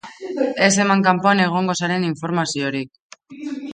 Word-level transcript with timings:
Ez 0.67 0.69
eman 0.85 1.03
kanpoan 1.07 1.43
egongo 1.45 1.75
zaren 1.83 2.09
informaziorik. 2.11 2.91